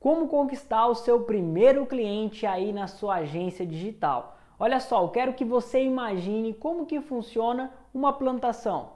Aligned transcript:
Como 0.00 0.28
conquistar 0.28 0.86
o 0.86 0.94
seu 0.94 1.22
primeiro 1.22 1.84
cliente 1.84 2.46
aí 2.46 2.72
na 2.72 2.86
sua 2.86 3.16
agência 3.16 3.66
digital? 3.66 4.38
Olha 4.58 4.78
só, 4.78 5.02
eu 5.02 5.08
quero 5.08 5.32
que 5.34 5.44
você 5.44 5.82
imagine 5.82 6.54
como 6.54 6.86
que 6.86 7.00
funciona 7.00 7.72
uma 7.92 8.12
plantação. 8.12 8.92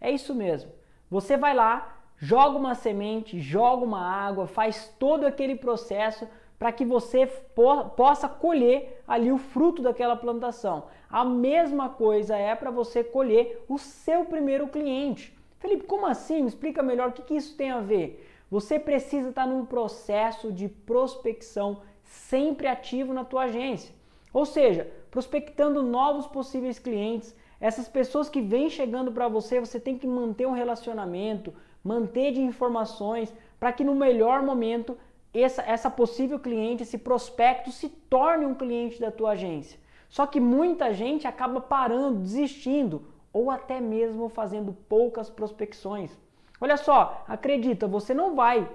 É 0.00 0.10
isso 0.10 0.34
mesmo. 0.34 0.70
Você 1.10 1.36
vai 1.36 1.54
lá, 1.54 1.98
joga 2.16 2.58
uma 2.58 2.74
semente, 2.74 3.40
joga 3.40 3.84
uma 3.84 4.00
água, 4.00 4.46
faz 4.46 4.94
todo 4.98 5.26
aquele 5.26 5.54
processo 5.54 6.26
para 6.58 6.72
que 6.72 6.84
você 6.84 7.26
po 7.26 7.84
possa 7.90 8.28
colher 8.28 9.02
ali 9.06 9.30
o 9.30 9.38
fruto 9.38 9.82
daquela 9.82 10.16
plantação. 10.16 10.86
A 11.08 11.24
mesma 11.24 11.88
coisa 11.88 12.36
é 12.36 12.54
para 12.54 12.70
você 12.70 13.04
colher 13.04 13.64
o 13.68 13.78
seu 13.78 14.24
primeiro 14.24 14.66
cliente. 14.66 15.36
Felipe, 15.58 15.84
como 15.84 16.06
assim? 16.06 16.42
Me 16.42 16.48
explica 16.48 16.82
melhor 16.82 17.08
o 17.08 17.12
que, 17.12 17.22
que 17.22 17.34
isso 17.34 17.56
tem 17.56 17.70
a 17.70 17.80
ver. 17.80 18.24
Você 18.50 18.78
precisa 18.78 19.28
estar 19.28 19.46
num 19.46 19.66
processo 19.66 20.50
de 20.50 20.68
prospecção 20.68 21.82
sempre 22.02 22.66
ativo 22.66 23.12
na 23.12 23.24
tua 23.24 23.44
agência. 23.44 23.94
Ou 24.32 24.46
seja, 24.46 24.90
prospectando 25.10 25.82
novos 25.82 26.26
possíveis 26.26 26.78
clientes, 26.78 27.34
essas 27.60 27.88
pessoas 27.88 28.28
que 28.28 28.40
vêm 28.40 28.70
chegando 28.70 29.12
para 29.12 29.28
você, 29.28 29.60
você 29.60 29.78
tem 29.78 29.98
que 29.98 30.06
manter 30.06 30.46
um 30.46 30.52
relacionamento, 30.52 31.52
manter 31.82 32.32
de 32.32 32.40
informações, 32.40 33.32
para 33.58 33.72
que 33.72 33.84
no 33.84 33.94
melhor 33.94 34.42
momento 34.42 34.96
essa, 35.34 35.62
essa 35.62 35.90
possível 35.90 36.38
cliente, 36.38 36.82
esse 36.82 36.98
prospecto 36.98 37.70
se 37.70 37.88
torne 37.88 38.46
um 38.46 38.54
cliente 38.54 39.00
da 39.00 39.10
tua 39.10 39.32
agência. 39.32 39.78
Só 40.08 40.26
que 40.26 40.40
muita 40.40 40.94
gente 40.94 41.26
acaba 41.26 41.60
parando, 41.60 42.20
desistindo 42.20 43.02
ou 43.32 43.50
até 43.50 43.80
mesmo 43.80 44.28
fazendo 44.28 44.72
poucas 44.88 45.28
prospecções. 45.28 46.16
Olha 46.60 46.76
só, 46.76 47.24
acredita, 47.28 47.86
você 47.86 48.12
não 48.12 48.34
vai 48.34 48.68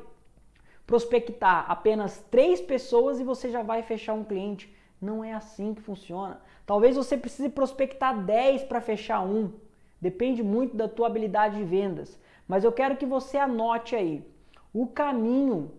prospectar 0.85 1.65
apenas 1.69 2.23
três 2.29 2.61
pessoas 2.61 3.19
e 3.19 3.23
você 3.23 3.49
já 3.49 3.61
vai 3.61 3.83
fechar 3.83 4.13
um 4.13 4.23
cliente. 4.23 4.73
Não 5.01 5.23
é 5.23 5.33
assim 5.33 5.73
que 5.73 5.81
funciona. 5.81 6.41
Talvez 6.65 6.95
você 6.95 7.17
precise 7.17 7.49
prospectar 7.49 8.17
10 8.17 8.63
para 8.63 8.79
fechar 8.79 9.21
um. 9.21 9.51
Depende 9.99 10.41
muito 10.41 10.77
da 10.77 10.87
tua 10.87 11.07
habilidade 11.07 11.57
de 11.57 11.63
vendas. 11.63 12.19
Mas 12.47 12.63
eu 12.63 12.71
quero 12.71 12.97
que 12.97 13.05
você 13.05 13.37
anote 13.37 13.95
aí. 13.95 14.25
O 14.73 14.87
caminho 14.87 15.71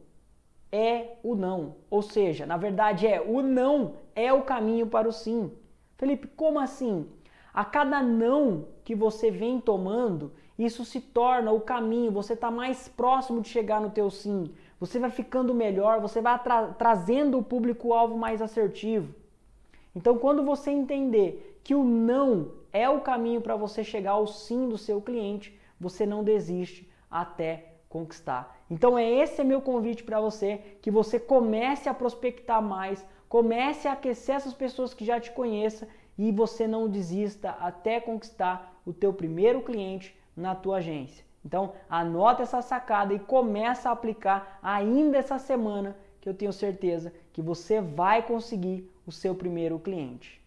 é 0.71 1.17
o 1.23 1.35
não. 1.35 1.77
Ou 1.91 2.03
seja, 2.03 2.45
na 2.45 2.57
verdade 2.57 3.07
é 3.07 3.21
o 3.21 3.41
não 3.41 3.95
é 4.15 4.33
o 4.33 4.43
caminho 4.43 4.87
para 4.87 5.09
o 5.09 5.13
sim. 5.13 5.51
Felipe, 5.97 6.27
como 6.29 6.59
assim? 6.59 7.09
A 7.53 7.65
cada 7.65 8.03
não 8.03 8.67
que 8.85 8.95
você 8.95 9.31
vem 9.31 9.61
tomando, 9.61 10.33
isso 10.59 10.85
se 10.85 11.01
torna 11.01 11.51
o 11.51 11.61
caminho, 11.61 12.13
você 12.13 12.35
está 12.35 12.51
mais 12.51 12.89
próximo 12.89 13.41
de 13.41 13.49
chegar 13.49 13.81
no 13.81 13.91
teu 13.91 14.09
sim. 14.11 14.53
Você 14.79 14.99
vai 14.99 15.11
ficando 15.11 15.53
melhor, 15.53 16.01
você 16.01 16.21
vai 16.21 16.41
tra 16.43 16.69
trazendo 16.69 17.39
o 17.39 17.43
público-alvo 17.43 18.17
mais 18.17 18.41
assertivo. 18.41 19.15
Então, 19.95 20.19
quando 20.19 20.45
você 20.45 20.71
entender 20.71 21.61
que 21.63 21.75
o 21.75 21.83
não 21.83 22.53
é 22.73 22.89
o 22.89 23.01
caminho 23.01 23.41
para 23.41 23.57
você 23.57 23.83
chegar 23.83 24.13
ao 24.13 24.27
sim 24.27 24.69
do 24.69 24.79
seu 24.79 25.01
cliente, 25.01 25.59
você 25.81 26.05
não 26.05 26.23
desiste 26.23 26.89
até 27.11 27.75
conquistar. 27.89 28.57
Então, 28.71 28.99
é 28.99 29.09
esse 29.09 29.41
é 29.41 29.45
meu 29.45 29.61
convite 29.61 30.03
para 30.03 30.21
você, 30.21 30.61
que 30.83 30.91
você 30.91 31.19
comece 31.19 31.89
a 31.89 31.95
prospectar 31.95 32.61
mais, 32.61 33.07
comece 33.29 33.87
a 33.87 33.93
aquecer 33.93 34.37
essas 34.37 34.55
pessoas 34.55 34.93
que 34.93 35.05
já 35.05 35.21
te 35.21 35.31
conheçam 35.33 35.89
e 36.17 36.31
você 36.31 36.67
não 36.67 36.89
desista 36.89 37.51
até 37.61 38.01
conquistar 38.01 38.81
o 38.87 38.93
teu 38.93 39.13
primeiro 39.13 39.63
cliente 39.63 40.17
na 40.37 40.55
tua 40.55 40.79
agência. 40.79 41.25
Então, 41.45 41.73
anota 41.89 42.43
essa 42.43 42.63
sacada 42.63 43.13
e 43.13 43.19
começa 43.19 43.89
a 43.89 43.93
aplicar 43.93 44.59
ainda 44.63 45.19
essa 45.19 45.39
semana, 45.39 45.97
que 46.21 46.29
eu 46.29 46.35
tenho 46.35 46.53
certeza 46.53 47.13
que 47.33 47.43
você 47.43 47.81
vai 47.81 48.23
conseguir 48.23 48.91
o 49.07 49.13
seu 49.13 49.35
primeiro 49.35 49.79
cliente. 49.79 50.44